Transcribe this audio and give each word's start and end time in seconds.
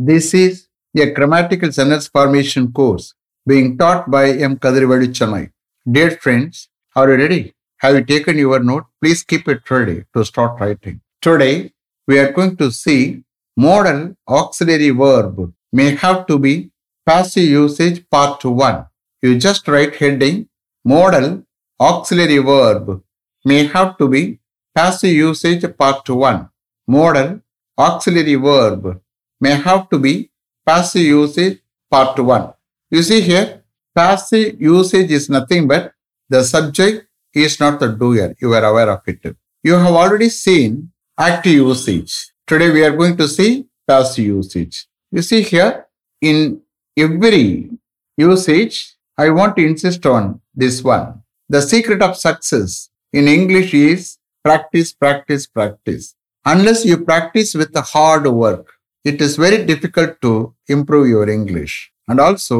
This 0.00 0.32
is 0.32 0.68
a 0.96 1.10
grammatical 1.10 1.72
sentence 1.72 2.06
formation 2.06 2.70
course 2.70 3.14
being 3.44 3.76
taught 3.76 4.08
by 4.08 4.30
M. 4.30 4.56
Kadirvadi 4.56 5.08
Chennai. 5.08 5.50
Dear 5.90 6.12
friends, 6.12 6.68
are 6.94 7.10
you 7.10 7.16
ready? 7.16 7.54
Have 7.78 7.96
you 7.96 8.04
taken 8.04 8.38
your 8.38 8.60
note? 8.60 8.84
Please 9.02 9.24
keep 9.24 9.48
it 9.48 9.68
ready 9.68 10.04
to 10.14 10.24
start 10.24 10.60
writing. 10.60 11.00
Today, 11.20 11.72
we 12.06 12.16
are 12.20 12.30
going 12.30 12.56
to 12.58 12.70
see 12.70 13.24
modal 13.56 14.14
auxiliary 14.28 14.90
verb 14.90 15.52
may 15.72 15.96
have 15.96 16.28
to 16.28 16.38
be 16.38 16.70
passive 17.04 17.42
usage 17.42 18.08
part 18.08 18.44
1. 18.44 18.86
You 19.22 19.36
just 19.36 19.66
write 19.66 19.96
heading 19.96 20.48
modal 20.84 21.42
auxiliary 21.80 22.38
verb 22.38 23.02
may 23.44 23.66
have 23.66 23.98
to 23.98 24.06
be 24.06 24.38
passive 24.76 25.10
usage 25.10 25.66
part 25.76 26.08
1. 26.08 26.48
Modal 26.86 27.40
auxiliary 27.76 28.36
verb 28.36 29.00
may 29.40 29.54
have 29.54 29.88
to 29.90 29.98
be 29.98 30.30
passive 30.66 31.02
usage 31.02 31.58
part 31.90 32.18
1. 32.18 32.52
You 32.90 33.02
see 33.02 33.20
here, 33.20 33.62
passive 33.94 34.60
usage 34.60 35.10
is 35.10 35.28
nothing 35.28 35.68
but 35.68 35.92
the 36.28 36.42
subject 36.44 37.06
is 37.34 37.58
not 37.60 37.80
the 37.80 37.88
doer. 37.88 38.34
You 38.40 38.52
are 38.54 38.64
aware 38.64 38.90
of 38.90 39.00
it. 39.06 39.36
You 39.62 39.74
have 39.74 39.94
already 39.94 40.28
seen 40.28 40.90
active 41.18 41.52
usage. 41.52 42.32
Today 42.46 42.70
we 42.70 42.84
are 42.84 42.96
going 42.96 43.16
to 43.16 43.28
see 43.28 43.66
passive 43.86 44.24
usage. 44.24 44.86
You 45.10 45.22
see 45.22 45.42
here, 45.42 45.86
in 46.20 46.60
every 46.96 47.70
usage, 48.16 48.96
I 49.16 49.30
want 49.30 49.56
to 49.56 49.64
insist 49.64 50.04
on 50.06 50.40
this 50.54 50.82
one. 50.82 51.22
The 51.48 51.62
secret 51.62 52.02
of 52.02 52.16
success 52.16 52.90
in 53.12 53.26
English 53.26 53.72
is 53.74 54.18
practice, 54.44 54.92
practice, 54.92 55.46
practice. 55.46 56.14
Unless 56.44 56.84
you 56.84 57.04
practice 57.04 57.54
with 57.54 57.72
the 57.72 57.82
hard 57.82 58.26
work, 58.26 58.66
it 59.08 59.18
is 59.26 59.32
very 59.44 59.58
difficult 59.70 60.12
to 60.26 60.32
improve 60.76 61.06
your 61.14 61.26
English. 61.38 61.74
And 62.08 62.18
also, 62.26 62.56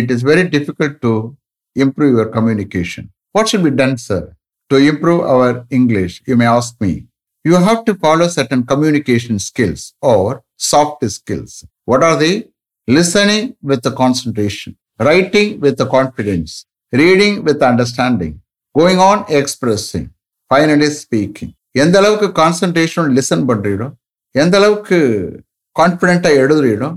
it 0.00 0.10
is 0.14 0.22
very 0.30 0.44
difficult 0.56 0.94
to 1.06 1.12
improve 1.84 2.14
your 2.18 2.28
communication. 2.36 3.04
What 3.32 3.48
should 3.48 3.64
be 3.68 3.74
done, 3.82 3.96
sir, 4.08 4.22
to 4.70 4.76
improve 4.92 5.22
our 5.34 5.50
English? 5.78 6.14
You 6.28 6.36
may 6.36 6.48
ask 6.58 6.72
me. 6.80 6.92
You 7.44 7.56
have 7.68 7.84
to 7.88 7.94
follow 8.04 8.26
certain 8.28 8.62
communication 8.70 9.38
skills 9.38 9.82
or 10.14 10.42
soft 10.70 11.04
skills. 11.18 11.52
What 11.84 12.02
are 12.02 12.16
they? 12.16 12.34
Listening 12.88 13.44
with 13.62 13.82
the 13.82 13.92
concentration, 14.00 14.72
writing 14.98 15.48
with 15.60 15.76
the 15.80 15.86
confidence, 15.86 16.50
reading 16.92 17.44
with 17.46 17.62
understanding, 17.70 18.32
going 18.74 18.98
on 19.10 19.24
expressing, 19.40 20.06
finally 20.52 20.90
speaking. 21.02 21.50
எந்த 21.82 21.96
அளவுக்கு 22.00 22.28
concentration 22.42 23.08
listen 23.16 23.42
பண்றீங்களோ 23.48 23.88
எந்த 24.42 24.54
அளவுக்கு 24.60 24.98
கான்ஃபிடென்ட்டாக 25.76 26.40
எழுதுறீங்களோ 26.42 26.88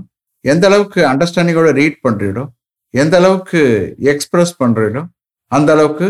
எந்த 0.44 0.64
அளவுக்கு 0.70 1.00
அண்டர்ஸ்டாண்டிங்கோட 1.10 1.70
read 1.80 1.98
பண்றீங்களோ 2.06 2.44
எந்த 2.94 3.14
அளவுக்கு 3.20 3.60
எக்ஸ்பிரஸ் 4.12 4.54
பண்றீங்களோ 4.62 5.02
அந்த 5.52 5.70
அளவுக்கு 5.76 6.06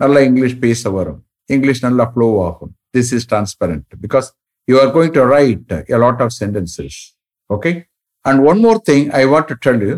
நல்லா 0.00 0.20
இங்கிலீஷ் 0.28 0.58
பேச 0.64 0.90
வரும். 0.96 1.20
இங்கிலீஷ் 1.50 1.84
நல்லா 1.86 2.04
ஃப்ளோ 2.12 2.26
ஆகும். 2.48 2.72
This 2.96 3.12
is 3.16 3.26
transparent 3.30 3.86
because 4.04 4.26
you 4.68 4.76
are 4.82 4.90
going 4.96 5.14
to 5.18 5.24
write 5.36 5.72
a 5.94 5.98
lot 6.04 6.22
of 6.26 6.34
sentences 6.40 6.98
okay 7.50 7.70
and 8.24 8.40
one 8.50 8.60
more 8.66 8.80
thing 8.90 9.06
I 9.20 9.22
want 9.32 9.48
to 9.52 9.56
tell 9.66 9.82
you 9.88 9.96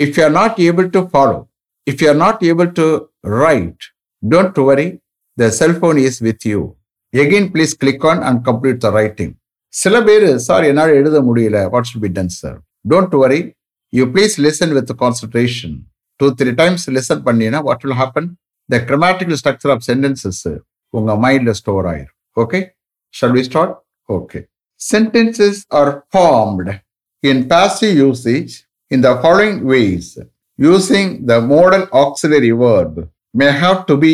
if 0.00 0.14
you 0.18 0.24
are 0.28 0.36
not 0.40 0.58
able 0.68 0.88
to 0.96 1.02
follow 1.12 1.38
if 1.86 2.02
you 2.04 2.08
are 2.12 2.20
not 2.26 2.42
able 2.50 2.70
to 2.80 2.86
write 3.44 3.84
don't 4.22 4.60
worry 4.70 4.88
the 5.38 5.50
cellphone 5.60 6.00
is 6.06 6.20
with 6.28 6.46
you 6.52 6.60
again 7.14 7.48
please 7.54 7.74
click 7.82 8.06
on 8.12 8.22
and 8.28 8.42
complete 8.48 8.80
the 8.86 8.90
writing 9.00 9.32
சில 9.80 9.94
பேர் 10.08 10.26
sir 10.46 10.64
என்னால் 10.70 10.92
எழுத 10.98 11.16
முடியல. 11.28 11.58
What 11.72 11.86
should 11.90 12.04
be 12.06 12.10
done 12.18 12.32
sir 12.40 12.58
don't 12.92 13.14
worry 13.22 13.40
you 13.98 14.04
please 14.14 14.34
listen 14.46 14.72
with 14.78 14.92
concentration 15.02 15.76
two 16.20 16.28
three 16.40 16.50
times 16.62 16.84
listen 16.96 17.22
பண்ணீங்கன்னா 17.28 17.62
what 17.68 17.84
will 17.86 17.98
happen 18.02 18.28
the 18.74 18.80
grammatical 18.90 19.38
structure 19.42 19.72
of 19.76 19.84
sentences 19.90 20.42
உங்கள் 20.98 21.20
மைண்டில் 21.24 21.56
store 21.60 21.88
ஆயிரும். 21.92 22.16
Okay 22.42 22.60
shall 23.14 23.34
we 23.38 23.44
start 23.50 23.74
okay 24.18 24.40
sentences 24.80 25.62
are 25.80 25.92
formed 26.12 26.74
in 27.32 27.42
passive 27.54 27.94
usage 28.04 28.52
in 28.96 29.04
the 29.08 29.12
following 29.24 29.58
ways 29.72 30.12
using 30.58 31.06
the 31.28 31.36
modal 31.50 31.84
auxiliary 32.00 32.50
verb 32.62 32.94
may 33.40 33.48
have 33.62 33.78
to 33.88 33.94
be 34.02 34.10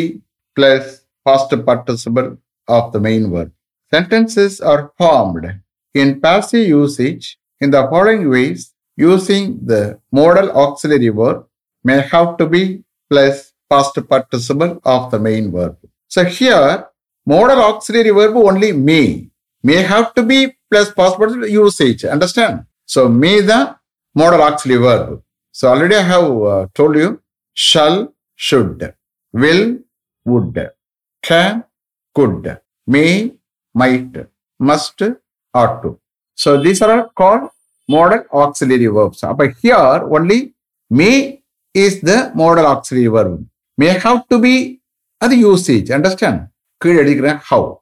plus 0.57 0.85
past 1.25 1.51
participle 1.67 2.29
of 2.67 2.83
the 2.93 3.01
main 3.07 3.23
verb. 3.33 3.49
Sentences 3.91 4.61
are 4.61 4.91
formed 4.97 5.61
in 5.93 6.21
passive 6.21 6.67
usage 6.67 7.37
in 7.59 7.71
the 7.71 7.87
following 7.89 8.29
ways 8.29 8.73
using 8.95 9.59
the 9.65 9.99
modal 10.11 10.51
auxiliary 10.51 11.09
verb 11.09 11.45
may 11.83 12.01
have 12.01 12.37
to 12.37 12.45
be 12.45 12.83
plus 13.09 13.53
past 13.69 13.97
participle 14.07 14.79
of 14.83 15.09
the 15.11 15.19
main 15.19 15.51
verb. 15.51 15.77
So 16.07 16.23
here, 16.25 16.87
modal 17.25 17.61
auxiliary 17.61 18.11
verb 18.11 18.35
only 18.35 18.71
may. 18.73 19.29
May 19.63 19.81
have 19.83 20.13
to 20.15 20.23
be 20.23 20.55
plus 20.69 20.91
past 20.93 21.17
participle 21.17 21.47
usage. 21.47 22.05
Understand? 22.05 22.65
So 22.85 23.09
may 23.09 23.41
the 23.41 23.75
modal 24.13 24.41
auxiliary 24.41 24.83
verb. 24.83 25.23
So 25.51 25.69
already 25.69 25.95
I 25.95 26.01
have 26.01 26.31
uh, 26.41 26.67
told 26.73 26.95
you 26.95 27.21
shall, 27.53 28.13
should, 28.35 28.93
will, 29.33 29.79
would, 30.25 30.71
can, 31.23 31.63
could, 32.13 32.59
may, 32.87 33.33
might, 33.81 34.13
must, 34.69 35.01
ought 35.53 35.81
to. 35.83 35.91
So 36.35 36.61
these 36.63 36.81
are 36.81 37.09
called 37.19 37.49
modal 37.95 38.23
auxiliary 38.41 38.87
verbs. 38.97 39.23
But 39.39 39.51
here 39.61 39.75
only 40.17 40.39
may 40.89 41.43
is 41.73 42.01
the 42.09 42.19
modal 42.35 42.67
auxiliary 42.73 43.11
verb. 43.15 43.47
May 43.77 43.91
have 44.05 44.27
to 44.29 44.37
be 44.39 44.81
at 45.21 45.29
the 45.29 45.35
usage. 45.35 45.89
Understand? 45.91 46.47
How? 47.49 47.81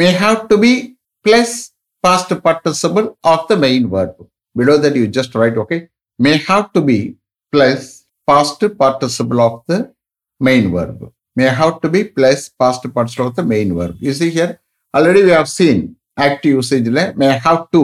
May 0.00 0.12
have 0.24 0.48
to 0.48 0.56
be 0.58 0.96
plus 1.24 1.72
past 2.02 2.30
participle 2.42 3.18
of 3.22 3.48
the 3.48 3.56
main 3.56 3.88
verb. 3.90 4.14
Below 4.56 4.78
that 4.78 4.96
you 4.96 5.06
just 5.08 5.34
write, 5.34 5.56
okay? 5.62 5.88
May 6.18 6.36
have 6.38 6.72
to 6.74 6.80
be 6.80 7.16
plus 7.52 8.06
past 8.26 8.62
participle 8.82 9.40
of 9.40 9.62
the 9.66 9.78
main 10.40 10.70
verb. 10.72 11.12
May 11.36 11.48
have 11.60 11.80
to 11.82 11.88
be 11.88 12.04
plus 12.04 12.48
past 12.48 12.82
participle 12.94 13.28
of 13.28 13.36
the 13.36 13.44
main 13.54 13.74
verb. 13.78 13.96
You 14.00 14.12
see 14.12 14.30
here, 14.30 14.60
already 14.96 15.22
we 15.24 15.30
have 15.30 15.48
seen 15.48 15.96
active 16.16 16.54
usage 16.60 16.88
may 17.20 17.32
have 17.46 17.70
to 17.74 17.82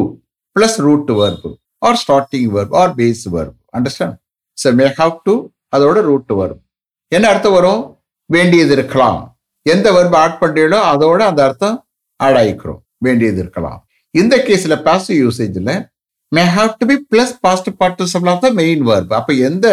plus 0.56 0.78
root 0.78 1.06
verb 1.06 1.42
or 1.82 1.96
starting 1.96 2.50
verb 2.54 2.72
or 2.72 2.94
base 2.94 3.24
verb. 3.26 3.54
Understand? 3.76 4.14
So 4.58 4.72
may 4.72 4.90
have 5.00 5.16
to 5.28 5.34
அதோட 5.76 6.00
root 6.08 6.32
வரும் 6.40 6.60
என்ன 7.08 7.28
அர்த்தம் 7.28 7.54
வரும்? 7.56 7.80
வேண்டியது 8.26 8.72
இருக்கலாம். 8.76 9.36
எந்த 9.62 9.86
verb 9.96 10.12
add 10.20 10.36
பண்ணுறீங்களோ 10.42 10.78
அதோட 10.90 11.20
அந்த 11.30 11.40
அர்த்தம் 11.48 11.76
ஆட் 12.16 12.36
ஆகிக்கிறோம் 12.40 12.80
வேண்டியது 13.06 13.38
இருக்கலாம். 13.44 13.80
இந்த 14.10 14.34
கேஸில் 14.48 14.76
passive 14.86 15.18
யூசேஜில் 15.24 15.88
may 16.28 16.42
have 16.56 16.72
to 16.80 16.86
be 16.90 16.96
plus 17.12 17.34
past 17.40 17.70
participle 17.80 18.30
of 18.32 18.42
the 18.44 18.50
main 18.60 18.82
verb 18.90 19.12
அப்போ 19.18 19.32
எந்த 19.48 19.66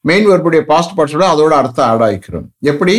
மெயின் 0.00 0.26
வேர்புடைய 0.30 0.60
பாஸ்ட் 0.72 0.94
பார்ட்டிசிபிள் 0.96 1.28
அதோட 1.34 1.52
அர்த்தம் 1.62 1.88
ஆட் 1.90 2.04
ஆகிக்கிறோம் 2.08 2.48
எப்படி? 2.60 2.96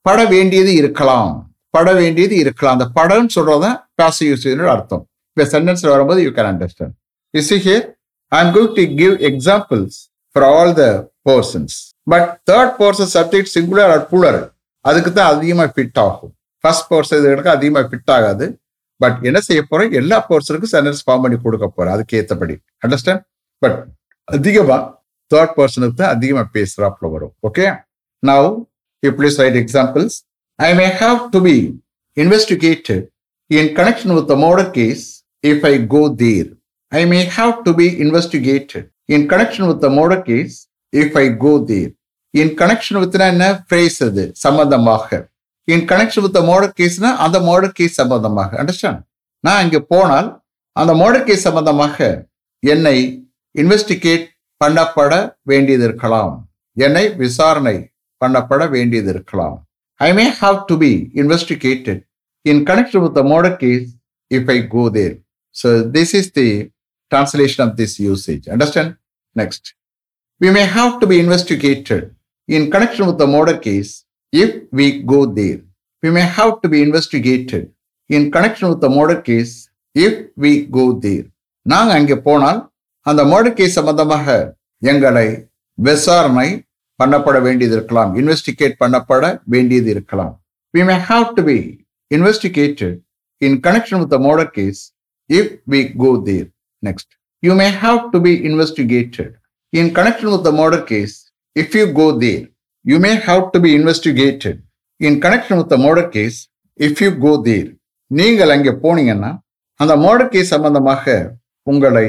பட 0.00 0.24
வேண்டியது 0.34 0.74
இருக்கலாம். 0.74 1.47
பட 1.78 1.90
வேண்டியது 2.02 2.36
இருக்கலாம். 2.44 2.76
அந்த 2.76 2.88
படம்னு 3.00 3.34
சொல்றதுதான் 3.38 3.78
பாசிவ் 4.00 4.30
யூசேஜ் 4.32 4.68
அர்த்தம். 4.74 5.04
இப்போ 5.32 5.44
சென்டென்ஸ்ல 5.54 5.88
வரும்போது 5.94 6.20
you 6.26 6.30
can 6.36 6.50
understand 6.52 6.94
is 7.34 7.50
here 7.66 7.84
I 8.32 8.38
am 8.44 8.52
going 8.56 8.72
to 8.78 8.84
give 9.02 9.14
examples 9.30 9.96
for 10.36 10.46
all 10.54 10.72
the 10.80 10.86
persons 11.28 11.76
but 12.12 12.28
third 12.50 12.72
person 12.80 13.10
subject 13.16 13.50
singular 13.56 13.90
or 13.96 14.04
plural 14.12 14.40
அதுக்கு 14.84 15.10
தான் 15.18 15.30
அதிகமாக 15.34 15.68
ஃபிட் 15.74 16.00
ஆகும். 16.06 16.32
ஃபர்ஸ்ட் 16.64 16.88
பர்சன் 16.92 17.20
இதுக்கு 17.20 17.52
அதிகமாக 17.58 17.84
ஃபிட் 17.90 18.12
ஆகாது. 18.16 18.46
பட் 19.00 19.18
என்ன 19.28 19.38
செய்ய 19.48 19.60
போறோம் 19.70 19.92
எல்லா 20.00 20.16
பர்சனுக்கும் 20.30 20.72
சென்டென்ஸ் 20.74 21.02
ஃபார்ம் 21.06 21.22
பண்ணி 21.24 21.36
கொடுக்க 21.44 21.66
போறோம் 21.76 21.94
அதுக்கு 21.96 22.16
ஏற்றபடி 22.20 22.54
அண்டர்ஸ்டாண்ட் 22.84 23.22
பட் 23.62 23.76
அதிகமா 24.28 24.78
தேர்ட் 25.30 25.54
பர்சனுக்கு 25.58 25.96
தான் 26.00 26.12
அதிகமா 26.16 26.42
பேசுகிறாப்புல 26.56 27.10
வரும். 27.14 27.32
Okay 27.48 27.66
now 28.22 28.48
you 29.02 29.10
please 29.18 29.38
write 29.42 29.58
examples 29.62 30.16
I 30.58 30.74
may 30.74 30.86
have 30.86 31.28
to 31.28 31.42
be 31.42 31.82
investigated 32.16 33.04
in 33.46 33.68
connection 33.76 34.14
with 34.14 34.30
murder 34.44 34.70
case 34.70 35.24
if 35.46 35.66
I 35.66 35.86
go 35.86 36.14
there 36.16 36.48
I 36.88 37.06
may 37.06 37.24
have 37.24 37.52
to 37.62 37.74
be 37.74 37.86
investigated 37.86 38.86
in 39.04 39.28
connection 39.28 39.66
with 39.66 39.84
murder 39.84 40.22
case 40.22 40.68
if 40.96 41.18
I 41.18 41.36
go 41.36 41.64
there 41.64 41.92
in 42.30 42.48
connection 42.48 42.98
with 42.98 43.14
என்ன 43.14 43.64
phrase 43.68 44.04
அது? 44.04 44.30
சம்பந்தமாக. 44.32 45.30
In 45.64 45.84
connection 45.84 46.20
with 46.20 46.36
murder 46.36 46.72
கேஸ்னா 46.80 47.16
அந்த 47.16 47.38
murder 47.38 47.68
case 47.68 47.94
சம்பந்தமாக. 47.94 48.64
Understand 48.64 49.00
நான் 49.40 49.62
இங்கே 49.62 49.78
போனால் 49.78 50.42
அந்த 50.72 50.94
மோடர் 50.94 51.24
கேஸ் 51.24 51.40
சம்பந்தமாக 51.40 52.28
என்னை 52.60 53.30
இன்வெஸ்டிகேட் 53.58 54.26
பண்ணப்பட 54.64 55.36
வேண்டியது 55.42 55.84
இருக்கலாம். 55.84 56.50
என்னை 56.72 57.14
விசாரணை 57.14 57.90
பண்ணப்பட 58.24 58.70
வேண்டியது 58.70 59.10
இருக்கலாம். 59.10 59.67
I 60.00 60.10
may 60.18 60.26
have 60.42 60.58
to 60.70 60.76
be 60.84 60.92
investigated 61.22 62.02
in 62.44 62.62
connection 62.70 63.04
with 63.06 63.22
murder 63.34 63.56
case 63.64 63.88
if 64.30 64.50
I 64.56 64.58
go 64.76 64.84
there 64.98 65.14
so 65.56 65.70
this 65.96 66.14
is 66.20 66.32
the 66.40 66.48
translation 67.12 67.68
of 67.68 67.76
this 67.76 67.98
usage. 68.00 68.48
Understand? 68.48 68.96
Next. 69.36 69.74
We 70.40 70.50
may 70.50 70.64
have 70.66 71.00
to 71.00 71.06
be 71.06 71.18
investigated 71.18 72.14
in 72.48 72.70
connection 72.70 73.06
with 73.06 73.18
the 73.18 73.26
murder 73.26 73.58
case 73.58 74.04
if 74.32 74.50
we 74.72 75.02
go 75.04 75.26
there. 75.26 75.60
We 76.02 76.10
may 76.10 76.20
have 76.20 76.60
to 76.62 76.68
be 76.68 76.82
investigated 76.82 77.72
in 78.10 78.30
connection 78.30 78.68
with 78.68 78.80
the 78.80 78.90
murder 78.90 79.20
case 79.20 79.54
if 79.96 80.14
we 80.36 80.52
go 80.78 80.86
there. 81.06 81.26
நாங்க 81.66 81.92
அங்கே 81.98 82.16
போனால் 82.26 82.60
அந்த 83.06 83.22
murder 83.24 83.56
case 83.58 83.76
சம்பந்தமாக 83.78 84.26
எங்களை 84.82 85.26
விசாரணை 85.78 86.48
பண்ணப்பட 87.00 87.38
வேண்டியது 87.40 87.74
இருக்கலாம் 87.76 88.12
இன்வெஸ்டிகேட் 88.20 88.76
பண்ணப்பட 88.82 89.24
வேண்டியது 89.48 89.88
இருக்கலாம் 89.94 90.34
we 90.74 90.82
may 90.88 90.96
have 91.10 91.26
to 91.36 91.42
be 91.48 91.58
investigated 92.10 92.96
in 93.42 93.58
connection 93.66 94.00
with 94.02 94.16
murder 94.26 94.50
case 94.58 94.80
if 95.30 95.52
we 95.72 95.80
go 96.02 96.10
there 96.28 96.46
next 96.82 97.12
you 97.42 97.54
may 97.60 97.68
have 97.82 98.00
to 98.12 98.20
be 98.20 98.32
investigated 98.50 99.34
in 99.72 99.90
connection 99.98 100.32
with 100.34 100.50
murder 100.60 100.84
case 100.92 101.16
if 101.56 101.76
you 101.80 101.86
go 101.92 102.06
there 102.24 102.44
you 102.84 102.98
may 102.98 103.12
have 103.26 103.42
to 103.54 103.60
be 103.60 103.72
investigated 103.78 104.60
in 105.00 105.18
connection 105.24 105.60
with 105.62 105.76
murder 105.84 106.08
case 106.16 106.38
if 106.80 107.02
you 107.04 107.10
go 107.18 107.34
there 107.46 107.68
நீங்கள் 108.10 108.54
அங்கே 108.56 108.72
போனீங்கன்னா 108.84 109.30
அந்த 109.80 109.94
murder 109.96 110.32
case 110.34 110.54
சம்பந்தமாக 110.54 111.04
உங்களை 111.66 112.06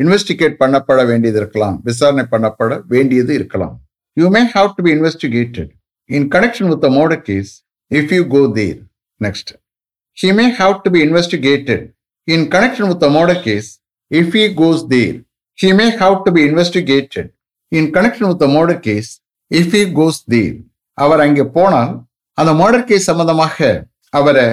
investigate 0.00 0.60
பண்ணப்பட 0.62 1.00
வேண்டியது 1.06 1.38
இருக்கலாம் 1.40 1.76
விசாரணை 1.84 2.24
பண்ணப்பட 2.30 2.74
வேண்டியது 2.88 3.32
இருக்கலாம் 3.34 3.74
you 4.16 4.28
may 4.36 4.42
have 4.54 4.70
to 4.76 4.84
be 4.86 4.92
investigated 4.96 5.70
in 6.10 6.28
connection 6.34 6.70
with 6.72 6.82
the 6.86 6.90
murder 6.98 7.22
case 7.30 7.52
if 7.90 8.14
you 8.18 8.24
go 8.36 8.42
there 8.60 8.80
next 9.20 9.52
he 10.18 10.30
may 10.30 10.50
have 10.50 10.82
to 10.82 10.90
be 10.90 11.02
investigated 11.02 11.80
in 12.28 12.48
connection 12.48 12.88
with 12.88 13.00
the 13.00 13.10
murder 13.10 13.34
case 13.36 13.80
if 14.10 14.32
he 14.32 14.54
goes 14.54 14.86
there. 14.86 15.14
He 15.58 15.72
may 15.72 15.90
have 15.92 16.24
to 16.24 16.30
be 16.30 16.46
investigated 16.46 17.32
in 17.72 17.92
connection 17.92 18.28
with 18.28 18.38
the 18.38 18.48
murder 18.48 18.78
case 18.78 19.10
if 19.50 19.72
he 19.72 19.82
goes 19.92 20.18
there. 20.26 20.54
அவர் 20.98 21.22
அங்கே 21.24 21.44
போனால் 21.56 21.92
அந்த 22.38 22.50
murder 22.60 22.86
case 22.90 23.08
சம்பந்தமாக 23.10 23.58
அவரை 24.12 24.46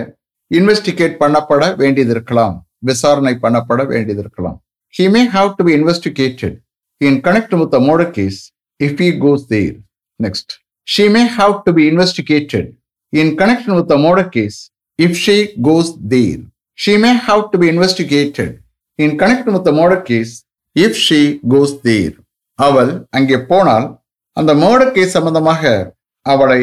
investigate 0.51 1.15
பண்ணப்பட 1.21 1.63
வேண்டியது 1.75 2.11
இருக்கலாம் 2.15 2.55
விசாரணை 2.89 3.33
பண்ணப்பட 3.43 3.81
வேண்டியது 3.91 4.21
இருக்கலாம் 4.23 4.57
he 4.93 5.05
may 5.07 5.23
have 5.35 5.49
to 5.57 5.63
be 5.67 5.73
investigated 5.79 6.53
in 7.01 7.13
connection 7.27 7.57
with 7.61 7.71
the 7.75 7.81
murder 7.89 8.09
case 8.17 8.39
if 8.87 8.93
he 8.99 9.09
goes 9.25 9.41
there. 9.47 9.75
Next, 10.19 10.47
she 10.87 11.05
may 11.15 11.25
have 11.39 11.55
to 11.65 11.71
be 11.73 11.83
investigated 11.87 12.65
in 13.13 13.37
connection 13.37 13.73
with 13.75 13.87
the 13.87 13.97
murder 13.97 14.27
case 14.29 14.57
if 14.99 15.11
she 15.23 15.37
goes 15.61 15.89
there. 16.13 16.41
She 16.75 16.93
may 16.97 17.13
have 17.27 17.43
to 17.51 17.57
be 17.57 17.69
investigated 17.69 18.51
in 18.99 19.17
connection 19.17 19.53
with 19.53 19.65
the 19.65 19.71
murder 19.71 20.01
case 20.01 20.33
if 20.75 20.93
she 21.05 21.21
goes 21.47 21.71
there. 21.81 22.13
அவள் 22.59 22.91
அங்கே 23.17 23.37
போனால் 23.51 23.85
அந்த 24.39 24.51
murder 24.63 24.91
case 24.97 25.15
சம்பந்தமாக 25.17 25.61
அவளை 26.33 26.61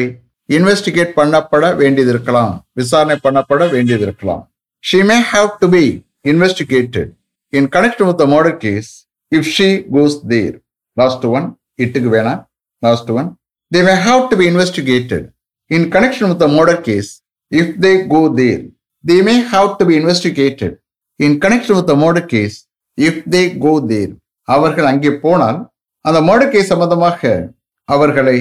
investigate 0.49 1.11
பண்ணப்பட 1.19 1.65
வேண்டியது 1.81 2.11
இருக்கலாம் 2.13 2.53
விசாரணை 2.79 3.17
பண்ணப்பட 3.25 3.65
வேண்டியது 3.75 4.05
இருக்கலாம் 4.07 4.43
she 4.89 4.99
may 5.09 5.19
have 5.33 5.49
to 5.61 5.67
be 5.75 5.85
investigated 6.31 7.07
in 7.53 7.63
connection 7.75 8.05
with 8.09 8.19
the 8.21 8.27
murder 8.33 8.53
case 8.65 8.89
if 9.37 9.43
she 9.55 9.67
goes 9.97 10.13
there 10.33 10.55
last 10.97 11.21
இட்டுக்கு 11.79 12.09
வேணாம் 12.09 12.41
last 12.83 13.11
one 13.19 13.29
they 13.71 13.81
may 13.87 13.95
have 14.05 14.23
to 14.31 14.37
be 14.41 14.47
investigated 14.51 15.23
in 15.71 15.87
connection 15.95 16.29
with 16.29 16.39
the 16.39 16.49
murder 16.49 16.77
case 16.81 17.09
if 17.51 17.67
they 17.77 17.95
go 18.07 18.21
there. 18.31 18.61
They 19.03 19.19
may 19.21 19.37
have 19.43 19.77
to 19.79 19.83
be 19.85 19.95
investigated 19.95 20.71
in 21.19 21.39
connection 21.39 21.75
with 21.75 21.87
the 21.87 21.95
murder 21.95 22.23
case 22.23 22.55
if 22.97 23.15
they 23.25 23.45
go 23.59 23.73
there. 23.91 24.11
அவர்கள் 24.47 24.89
அங்கே 24.91 25.11
போனால் 25.23 25.57
அந்த 26.05 26.19
murder 26.27 26.51
case 26.53 26.71
சம்பந்தமாக 26.73 27.21
அவர்களை 27.89 28.37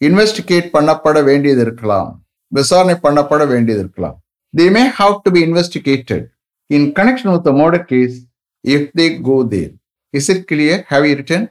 investigate 0.00 0.68
பண்ணப்பட 0.74 1.18
வேண்டியது 1.28 1.62
இருக்கலாம் 1.66 2.10
விசாரணை 2.52 2.96
பண்ணப்பட 3.04 3.42
வேண்டியது 3.52 3.80
இருக்கலாம் 3.84 4.16
they 4.54 4.66
may 4.76 4.82
have 4.98 5.14
to 5.24 5.30
be 5.36 5.40
investigated 5.48 6.26
in 6.70 6.86
connection 6.98 7.32
with 7.34 7.48
murder 7.62 7.86
case 7.92 8.16
if 8.64 8.90
they 9.00 9.06
go 9.28 9.38
there 9.54 9.72
is 10.14 10.28
it 10.34 10.44
clear 10.52 10.82
have 10.92 11.06
you 11.10 11.14
written 11.22 11.46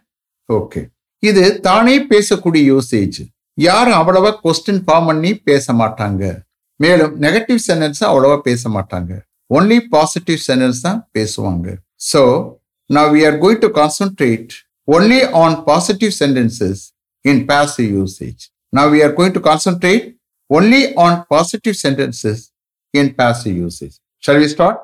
okay 0.49 0.83
இது 1.27 1.44
தானே 1.68 1.95
பேசக்கூடிய 2.12 2.63
யூசேஜ் 2.74 3.19
யாரும் 3.57 3.98
அவ்வளவா 4.00 4.31
கொஸ்டின் 4.44 4.81
ஃபார்ம் 4.86 5.07
பண்ணி 5.10 5.31
பேச 5.50 5.74
மாட்டாங்க 5.81 6.24
மேலும் 6.80 7.13
நெகட்டிவ் 7.25 7.62
சென்டென்ஸ் 7.68 8.01
அவ்வளவா 8.10 8.38
பேச 8.50 8.69
மாட்டாங்க 8.69 9.13
ஒன்லி 9.50 9.80
பாசிட்டிவ் 9.95 10.39
சென்டென்ஸ் 10.50 10.81
தான் 10.88 11.01
பேசுவாங்க 11.18 11.68
so 12.12 12.22
now 12.89 13.12
we 13.12 13.25
are 13.25 13.38
going 13.38 13.60
to 13.62 13.69
concentrate 13.72 14.54
only 14.88 15.24
on 15.25 15.66
positive 15.66 16.13
sentences 16.13 16.94
in 17.25 17.48
passive 17.48 17.89
usage. 17.92 18.50
Now 18.74 18.89
we 18.89 19.01
are 19.01 19.12
going 19.12 19.33
to 19.33 19.39
concentrate 19.42 20.18
only 20.50 20.95
on 20.95 21.25
positive 21.28 21.75
sentences 21.75 22.51
in 22.94 23.13
passive 23.16 23.56
usage. 23.57 23.95
Shall 24.24 24.38
we 24.38 24.48
start? 24.48 24.78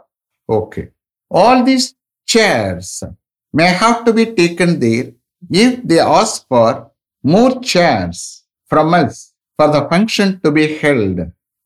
Okay. 0.50 0.90
All 1.32 1.64
these 1.64 1.94
chairs 2.28 3.04
may 3.54 3.68
have 3.68 4.04
to 4.06 4.14
be 4.14 4.26
taken 4.34 4.80
there 4.80 5.12
if 5.50 5.82
they 5.84 6.00
ask 6.00 6.48
for 6.48 6.92
more 7.24 7.62
chairs 7.62 8.44
from 8.72 8.94
us 8.94 9.34
for 9.60 9.68
the 9.68 9.88
function 9.90 10.40
to 10.42 10.52
be 10.52 10.78
held 10.78 11.18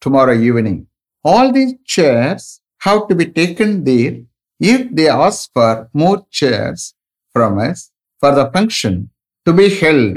tomorrow 0.02 0.34
evening. 0.34 0.88
All 1.26 1.52
these 1.52 1.74
chairs 1.86 2.62
have 2.82 3.08
to 3.08 3.16
be 3.16 3.26
taken 3.26 3.84
there 3.84 4.16
if 4.62 4.94
they 4.94 5.08
ask 5.10 5.52
for 5.54 5.90
more 5.94 6.26
chairs 6.32 6.94
from 7.36 7.60
us 7.60 7.92
for 8.22 8.32
the 8.32 8.50
function 8.52 9.10
to 9.46 9.54
be 9.54 9.68
held 9.76 10.16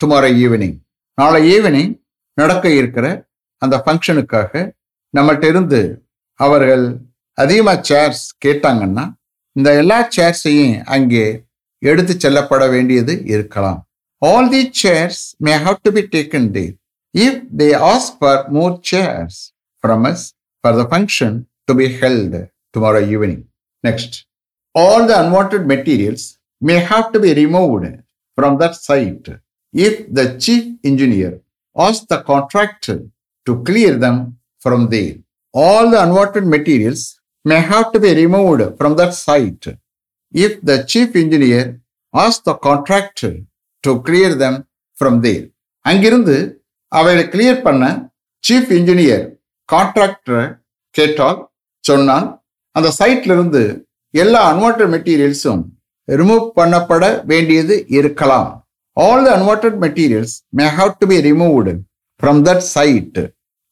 tomorrow 0.00 0.32
evening. 0.44 0.74
நாளை 1.18 1.38
evening 1.52 1.92
நடக்க 2.38 2.66
இருக்கிற 2.70 3.06
அந்த 3.62 3.76
ஃபங்க்ஷனுக்காக 3.82 4.52
நம்மகிட்ட 5.14 5.46
இருந்து 5.52 5.80
அவர்கள் 6.40 6.84
அதிகமாக 7.38 7.78
chairs 7.88 8.24
கேட்டாங்கன்னா 8.44 9.04
இந்த 9.56 9.68
எல்லா 9.82 9.98
சேர்ஸையும் 10.16 10.74
அங்கே 10.94 11.24
எடுத்து 11.89 12.13
செல்லப்பட 12.23 12.63
வேண்டியது 12.75 13.13
இருக்கலாம் 13.35 13.79
all 14.21 14.49
the 14.55 14.63
chairs 14.81 15.21
may 15.47 15.53
have 15.67 15.79
to 15.87 15.91
be 15.97 16.03
taken 16.15 16.49
day 16.57 16.65
if 17.15 17.39
they 17.61 17.69
ask 17.93 18.17
for 18.21 18.41
more 18.57 18.75
chairs 18.91 19.39
from 19.83 20.05
us 20.11 20.25
for 20.63 20.77
the 20.81 20.85
function 20.91 21.37
to 21.69 21.75
be 21.81 21.87
held 22.01 22.37
tomorrow 22.75 23.01
evening 23.15 23.45
next 23.83 24.17
all 24.75 25.05
the 25.05 25.15
unwanted 25.21 25.67
materials 25.67 26.21
may 26.61 26.79
have 26.81 27.11
to 27.11 27.19
be 27.19 27.33
removed 27.33 27.85
from 28.37 28.57
that 28.57 28.75
site 28.77 29.27
if 29.73 29.93
the 30.09 30.37
chief 30.37 30.63
engineer 30.83 31.31
asks 31.75 32.05
the 32.05 32.19
contractor 32.21 32.97
to 33.47 33.63
clear 33.63 33.97
them 33.97 34.37
from 34.61 34.89
there. 34.89 35.15
All 35.53 35.89
the 35.89 36.01
unwanted 36.01 36.45
materials 36.45 37.01
may 37.45 37.59
have 37.61 37.91
to 37.91 37.99
be 37.99 38.13
removed 38.13 38.77
from 38.77 38.95
that 38.95 39.13
site 39.15 39.67
if 40.34 40.54
the 40.62 40.76
chief 40.84 41.10
engineer 41.16 41.64
ask 42.14 42.38
the 42.42 42.54
contractor 42.66 43.32
to 43.84 43.92
clear 44.00 44.30
them 44.34 44.54
from 44.96 45.14
there. 45.20 45.44
அங்கிருந்து 45.84 46.36
அவைகளை 46.92 47.24
clear 47.32 47.60
பண்ண 47.62 47.84
chief 48.44 48.70
engineer 48.78 49.24
கான்ட்ராக்டரை 49.68 50.44
கேட்டால் 50.94 51.38
சொன்னால் 51.84 52.26
அந்த 52.76 52.88
சைட்ல 52.98 53.34
இருந்து 53.36 53.62
எல்லா 54.14 54.40
unwanted 54.50 54.84
மெட்டீரியல்ஸும் 54.94 55.62
remove 56.08 56.44
பண்ணப்பட 56.58 57.04
வேண்டியது 57.24 57.76
இருக்கலாம் 57.98 58.50
all 58.96 59.24
the 59.26 59.30
unwanted 59.36 59.78
materials 59.84 60.34
may 60.58 60.66
have 60.78 60.92
to 61.00 61.08
be 61.12 61.18
removed 61.28 61.72
from 62.20 62.40
that 62.48 62.64
site 62.74 63.18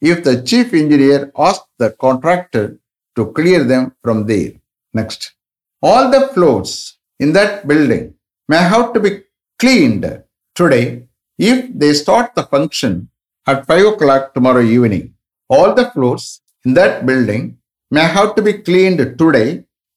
if 0.03 0.23
the 0.27 0.33
chief 0.51 0.75
engineer 0.83 1.25
ask 1.49 1.69
the 1.83 1.89
contractor 2.05 2.69
to 3.17 3.25
clear 3.39 3.67
them 3.73 3.87
from 4.01 4.23
there 4.33 4.53
next 4.95 5.27
all 5.83 6.09
the 6.15 6.21
floors 6.31 6.75
in 7.21 7.35
that 7.39 7.57
building 7.71 8.07
may 8.49 8.61
have 8.73 8.87
to 8.95 9.01
be 9.01 9.13
cleaned 9.61 10.13
today 10.57 10.83
if 11.39 11.67
they 11.83 11.91
start 12.03 12.33
the 12.39 12.45
function 12.51 12.97
at 13.47 13.63
five 13.67 13.85
o'clock 14.03 14.27
tomorrow 14.37 14.65
evening 14.77 15.09
all 15.51 15.75
the 15.75 15.85
floors 15.93 16.29
in 16.65 16.77
that 16.77 16.99
building 17.09 17.47
may 17.93 18.05
have 18.15 18.31
to 18.37 18.43
be 18.43 18.55
cleaned 18.69 19.07
today 19.23 19.45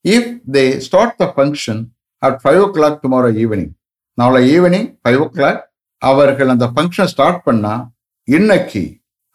if 0.06 0.32
they 0.48 0.66
they 0.68 0.80
start 0.80 1.12
the 1.18 1.28
function 1.30 1.78
at 2.22 2.36
5 2.44 2.62
o'clock 2.62 2.96
tomorrow 3.02 3.32
evening. 3.44 3.70
நாளை 4.18 4.40
evening 4.54 4.88
five 5.02 5.20
ஓ 5.20 5.28
clock 5.34 5.60
அவர்கள் 6.02 6.52
அந்த 6.54 6.66
function 6.66 7.10
start 7.12 7.42
பண்ணால் 7.48 7.84
இன்னைக்கு 8.28 8.82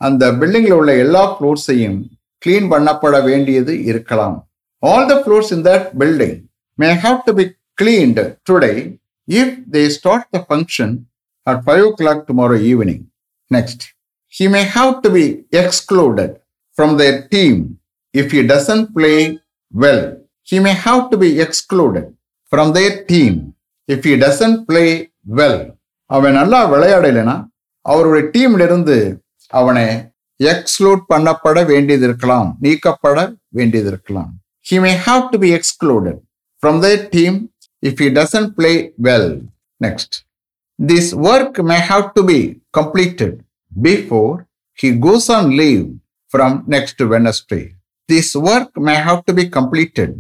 அந்த 0.01 0.25
பில்டிங்கில் 0.41 0.77
உள்ள 0.79 0.93
எல்லா 0.97 1.23
ஃப்ளோர்ஸையும் 1.33 1.99
clean 2.43 2.67
பண்ணப்பட 2.73 3.17
வேண்டியது 3.23 3.73
இருக்கலாம் 3.85 4.37
all 4.83 5.07
the 5.13 5.17
floors 5.23 5.53
in 5.57 5.65
that 5.69 5.87
building 6.03 6.39
may 6.79 6.91
have 7.05 7.19
to 7.29 7.35
be 7.41 7.47
cleaned 7.79 8.21
today 8.51 8.73
if 9.29 9.55
they 9.75 9.83
start 9.99 10.29
the 10.37 10.41
function 10.49 10.95
at 11.47 11.63
five 11.67 11.83
o'clock 12.01 12.25
tomorrow 12.31 12.57
evening 12.73 13.05
next 13.51 13.85
he 14.35 14.49
may 14.57 14.63
have 14.79 14.93
to 15.05 15.11
be 15.19 15.25
excluded 15.63 16.35
from 16.77 16.95
their 17.03 17.17
team 17.37 17.61
if 18.15 18.35
you 18.39 18.43
doesn't 18.55 18.85
play 18.99 19.13
well 19.75 20.05
he 20.49 20.59
may 20.67 20.75
have 20.87 21.03
to 21.13 21.19
be 21.23 21.31
excluded 21.45 22.07
from 22.53 22.73
their 22.73 22.93
team 23.05 23.35
if 23.89 24.01
he 24.05 24.15
doesn't 24.17 24.59
play 24.71 24.89
well. 25.39 25.59
அவன் 26.11 26.37
நல்லா 26.39 26.59
விளையாடலைன்னா 26.73 27.37
அவருடைய 27.87 28.25
டீம்லிருந்து 28.35 28.97
அவனை 29.53 29.85
exclude 30.41 31.03
பண்ணப்பட 31.13 31.59
வேண்டியது 31.71 32.05
இருக்கலாம் 32.09 32.51
நீக்கப்பட 32.65 33.19
வேண்டியது 33.59 33.89
இருக்கலாம். 33.93 34.31
He 34.65 34.79
may 34.79 34.95
have 35.07 35.25
to 35.33 35.39
be 35.39 35.53
excluded 35.53 36.17
from 36.63 36.81
the 36.81 36.93
team 37.15 37.35
if 37.83 37.99
he 37.99 38.09
doesn't 38.11 38.51
play 38.59 38.77
well 38.99 39.29
next 39.81 40.11
this 40.79 41.07
work 41.29 41.55
may 41.63 41.81
have 41.91 42.07
to 42.15 42.23
be 42.23 42.41
completed 42.73 43.33
before 43.73 44.35
he 44.79 44.91
goes 45.07 45.27
on 45.29 45.57
leave 45.61 45.87
from 46.31 46.51
next 46.67 46.99
wednesday 47.13 47.65
this 48.09 48.29
work 48.49 48.71
may 48.89 48.99
have 49.09 49.21
to 49.29 49.33
be 49.33 49.47
completed 49.59 50.11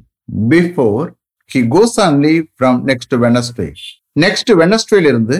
before 0.54 1.06
he 1.50 1.62
goes 1.76 1.94
on 1.98 2.14
leave 2.24 2.46
from 2.60 2.74
next 2.90 3.12
wednesday 3.24 3.72
next 4.16 4.50
wednesday 4.60 5.02
இருந்து 5.08 5.36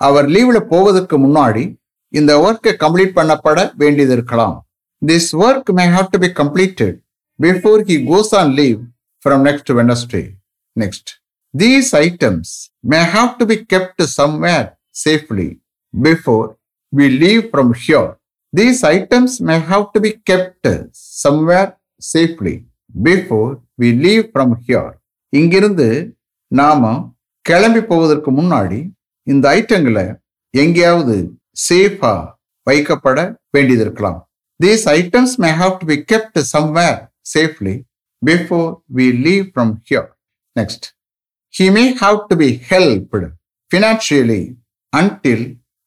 அவர் 0.00 0.26
லீவ்ல 0.34 0.58
போவதற்கு 0.70 1.16
முன்னாடி 1.24 1.64
இந்த 2.12 2.32
ஒர்க்கை 2.46 2.72
complete 2.82 3.16
பண்ணப்பட 3.18 3.58
வேண்டியது 3.82 4.12
இருக்கலாம் 4.16 4.56
this 5.02 5.28
work 5.46 5.70
may 5.78 5.84
have 5.96 6.08
to 6.14 6.18
be 6.24 6.30
completed 6.40 6.96
before 7.40 7.82
he 7.88 7.96
goes 8.10 8.32
on 8.40 8.52
leave 8.60 8.78
from 9.22 9.42
next 9.48 9.72
Wednesday 9.80 10.22
next 10.76 11.10
these 11.54 11.90
items 12.00 12.52
may 12.92 13.00
have 13.16 13.30
to 13.40 13.46
be 13.52 13.56
kept 13.72 14.02
somewhere 14.18 14.66
safely 15.04 15.48
before 15.94 16.48
we 16.92 17.08
leave 17.24 17.42
from 17.50 17.72
here 17.84 18.12
these 18.52 18.82
items 18.96 19.36
may 19.48 19.56
have 19.70 19.86
to 19.94 20.00
be 20.00 20.12
kept 20.30 20.70
somewhere 21.24 21.70
safely 22.02 22.54
before 23.06 23.50
we 23.78 23.90
leave 24.04 24.24
from 24.32 24.54
here 24.66 24.94
இங்கிருந்து 25.32 25.88
நாம 26.52 26.92
கிளம்பி 27.44 27.80
போவதற்கு 27.80 28.30
முன்னாடி 28.30 28.78
இந்த 29.26 29.44
ஐட்டங்களை 29.58 30.04
எங்கேயாவது 30.54 31.16
சேஃபா 31.68 32.12
வைக்கப்பட 32.66 33.18
வேண்டியது 33.50 33.82
இருக்கலாம். 33.84 34.18
These 34.60 34.84
items 34.98 35.34
may 35.42 35.50
have 35.60 35.74
to 35.80 35.86
be 35.86 35.96
kept 36.12 36.38
somewhere 36.52 37.00
safely 37.34 37.76
before 38.22 38.70
we 38.96 39.06
leave 39.26 39.46
from 39.54 39.70
here. 39.90 40.08
Next 40.56 40.86
he 41.54 41.66
may 41.76 41.86
have 42.02 42.18
to 42.30 42.36
be 42.42 42.50
helped 42.70 43.24
financially 43.70 44.42
until 44.92 45.40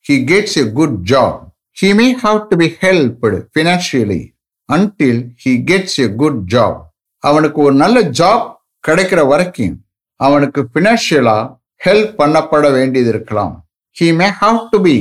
he 0.04 0.16
gets 0.32 0.54
a 0.62 0.66
good 0.72 0.98
job 1.12 1.38
He 1.76 1.92
may 1.92 2.12
have 2.22 2.40
to 2.50 2.56
be 2.56 2.68
helped 2.84 3.24
financially 3.56 4.22
until 4.68 5.16
he 5.42 5.52
gets 5.70 5.92
a 6.04 6.08
good 6.20 6.40
job 6.54 6.80
அவனுக்கு 7.24 7.58
ஒரு 7.62 7.74
நல்ல 7.74 7.98
job 8.20 8.46
கிடைக்கிற 8.88 9.20
வரைக்கும் 9.26 9.76
அவனுக்கு 10.20 10.60
ஃபினான்ஷியலா 10.72 11.36
help 11.84 12.12
பண்ணப்பட 12.20 12.66
வேண்டியது 12.72 13.10
இருக்கலாம். 13.14 13.54
He 13.96 14.08
may 14.20 14.28
have 14.40 14.58
to 14.72 14.78
be 14.80 14.96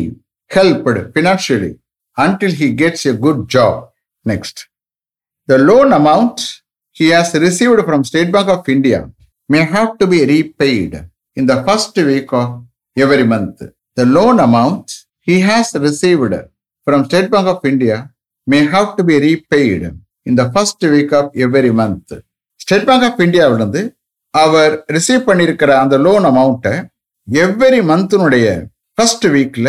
helped 0.56 1.02
financially 1.14 1.72
until 2.18 2.56
he 2.62 2.68
gets 2.82 3.06
a 3.12 3.16
good 3.26 3.42
job 3.56 3.82
next 4.26 4.62
The 5.50 5.58
loan 5.60 5.94
amount 5.94 6.38
he 6.96 7.08
has 7.10 7.34
received 7.36 7.80
from 7.86 8.04
State 8.04 8.32
Bank 8.32 8.50
of 8.50 8.68
India 8.68 9.00
may 9.50 9.64
have 9.66 9.98
to 9.98 10.06
be 10.06 10.26
repaid 10.26 10.92
in 11.38 11.46
the 11.46 11.64
first 11.64 11.96
week 12.04 12.32
of 12.34 12.48
every 12.98 13.24
month. 13.26 13.58
The 13.98 14.06
loan 14.08 14.40
amount 14.40 14.86
he 15.22 15.40
has 15.42 15.74
received 15.78 16.34
from 16.88 17.06
State 17.06 17.30
Bank 17.32 17.48
of 17.48 17.64
India 17.64 17.98
may 18.48 18.66
have 18.66 18.98
to 18.98 19.04
be 19.04 19.20
repaid 19.20 19.82
in 20.26 20.36
the 20.36 20.52
first 20.52 20.82
week 20.86 21.14
of 21.14 21.26
every 21.38 21.72
month. 21.74 22.10
State 22.62 22.86
Bank 22.88 23.06
of 23.08 23.20
இந்தியாவிலிருந்து 23.26 23.82
அவர் 24.34 24.74
receive 24.96 25.28
பண்ணியிருக்கிற 25.28 25.70
அந்த 25.82 25.96
loan 26.06 26.26
அமௌண்ட்டை 26.30 26.74
every 27.28 27.80
மந்த்தினுடைய 27.92 28.48
first 28.98 29.28
வீக்ல 29.36 29.68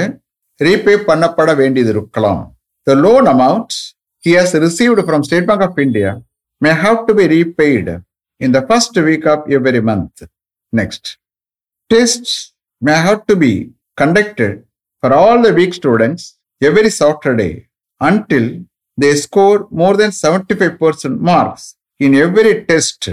repay 0.61 0.95
பண்ணப்பட 1.09 1.51
வேண்டியது 1.61 1.93
இருக்கலாம் 1.95 2.43
the 2.87 2.95
loan 3.05 3.29
amount 3.35 3.75
he 4.21 4.33
has 4.33 4.55
received 4.55 5.01
from 5.07 5.25
State 5.25 5.47
Bank 5.47 5.63
of 5.63 5.79
India 5.79 6.23
may 6.61 6.75
have 6.75 7.07
to 7.07 7.15
be 7.15 7.27
repaid 7.29 8.03
in 8.41 8.53
the 8.53 8.67
first 8.67 8.97
week 8.97 9.27
of 9.27 9.51
every 9.51 9.81
month. 9.81 10.23
Next, 10.73 11.19
tests 11.91 12.53
may 12.81 12.95
have 12.95 13.27
to 13.27 13.37
be 13.37 13.71
conducted 13.97 14.65
for 15.01 15.13
all 15.13 15.41
the 15.43 15.55
weak 15.55 15.75
students 15.75 16.39
every 16.61 16.91
Saturday 16.91 17.69
until 18.01 18.65
they 18.97 19.15
score 19.15 19.69
more 19.71 19.97
than 19.97 20.11
75% 20.11 21.19
marks 21.21 21.77
in 22.01 22.15
every 22.15 22.65
test 22.65 23.09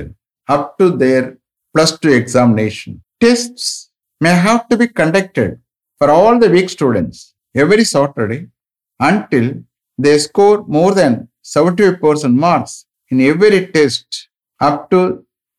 up 0.48 0.78
to 0.78 0.90
their 0.90 1.38
plus 1.74 1.98
two 2.00 2.12
examination. 2.12 3.02
Tests 3.20 3.92
may 4.20 4.34
have 4.34 4.68
to 4.70 4.78
be 4.78 4.88
conducted 4.88 5.60
for 6.00 6.10
all 6.10 6.40
the 6.40 6.50
weak 6.50 6.70
students 6.70 7.34
every 7.56 7.84
Saturday 7.84 8.48
until 9.00 9.64
they 10.00 10.18
score 10.20 10.58
more 10.70 10.94
than 10.94 11.14
75% 11.46 12.36
marks 12.38 12.74
in 13.12 13.22
every 13.24 13.68
test 13.68 14.08
up 14.62 14.90
to 14.92 15.00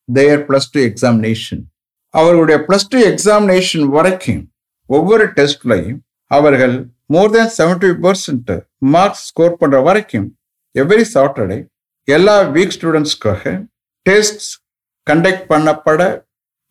their 0.09 0.45
plus 0.45 0.67
2 0.71 0.85
examination. 0.85 1.59
அவர்களுடைய 2.15 2.57
plus 2.67 2.87
two 2.93 2.99
examination 3.09 3.87
வரைக்கும் 3.95 4.43
ஒவ்வொரு 4.91 5.25
டெஸ்ட்லையும் 5.39 5.99
அவர்கள் 6.31 6.75
more 7.15 7.33
than 7.35 7.51
seventy 7.57 7.91
percent 8.05 8.53
marks 8.95 9.25
score 9.31 9.59
பண்ணுற 9.63 9.79
வரைக்கும் 9.89 10.29
every 10.75 11.05
Saturday 11.15 11.59
எல்லா 12.09 12.37
week 12.57 12.75
ஸ்டூடெண்ட்ஸ்க்காக 12.77 13.53
test 14.07 14.47
conduct 15.07 15.45
பண்ணப்பட 15.53 16.01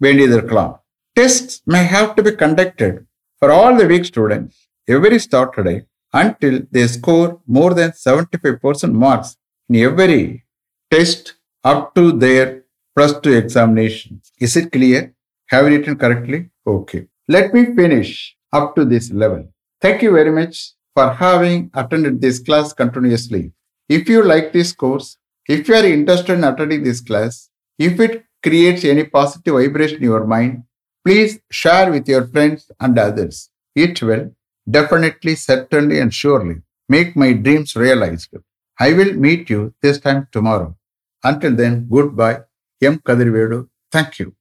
வேண்டியது 0.01 0.35
இருக்கலாம் 0.37 0.73
test 1.17 1.53
may 1.73 1.81
have 1.93 2.09
to 2.17 2.23
be 2.29 2.33
conducted 2.43 2.97
for 3.41 3.53
all 3.59 3.77
the 3.81 3.85
week 3.93 4.09
students 4.11 4.57
every 4.87 5.19
Saturday 5.27 5.75
until 6.21 6.61
they 6.71 6.87
score 6.87 7.41
more 7.45 7.73
than 7.73 7.91
75% 7.91 8.93
marks 8.93 9.35
in 9.69 9.75
every 9.87 10.45
test 10.91 11.35
up 11.63 11.93
to 11.95 12.11
their 12.11 12.63
plus 12.95 13.19
two 13.19 13.33
examination. 13.33 14.21
Is 14.39 14.55
it 14.55 14.71
clear? 14.71 15.13
Have 15.49 15.65
you 15.65 15.77
written 15.77 15.97
correctly? 15.97 16.49
Okay. 16.65 17.07
Let 17.27 17.53
me 17.53 17.65
finish 17.75 18.35
up 18.53 18.75
to 18.75 18.85
this 18.85 19.11
level. 19.11 19.43
Thank 19.81 20.01
you 20.01 20.11
very 20.11 20.31
much 20.31 20.73
for 20.93 21.09
having 21.11 21.69
attended 21.73 22.21
this 22.21 22.39
class 22.39 22.71
continuously. 22.71 23.51
If 23.89 24.07
you 24.07 24.23
like 24.23 24.53
this 24.53 24.71
course, 24.73 25.17
if 25.47 25.67
you 25.67 25.75
are 25.75 25.85
interested 25.85 26.33
in 26.37 26.43
attending 26.43 26.83
this 26.83 27.01
class, 27.01 27.49
if 27.77 27.99
it 27.99 28.23
creates 28.41 28.85
any 28.85 29.03
positive 29.03 29.55
vibration 29.55 29.97
in 29.97 30.03
your 30.03 30.25
mind, 30.25 30.63
please 31.05 31.39
share 31.51 31.91
with 31.91 32.07
your 32.07 32.27
friends 32.27 32.71
and 32.79 32.97
others. 32.97 33.49
It 33.75 34.01
will 34.01 34.31
definitely, 34.69 35.35
certainly, 35.35 35.99
and 35.99 36.13
surely 36.13 36.57
make 36.89 37.15
my 37.15 37.33
dreams 37.33 37.75
realized. 37.75 38.35
I 38.79 38.93
will 38.93 39.13
meet 39.13 39.49
you 39.49 39.73
this 39.81 39.99
time 39.99 40.27
tomorrow. 40.31 40.75
Until 41.23 41.55
then, 41.55 41.87
goodbye. 41.89 42.41
M. 42.81 42.99
Kadirvedu. 42.99 43.69
Thank 43.91 44.19
you. 44.19 44.35